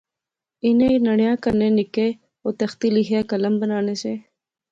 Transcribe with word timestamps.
انیں 0.65 0.97
نڑیاں 1.05 1.37
کنے 1.43 1.67
نکیاں 1.77 2.11
او 2.43 2.47
تختی 2.59 2.87
لیخیاں 2.95 3.23
قلم 3.31 3.53
بنانے 3.61 3.95
سے 4.01 4.13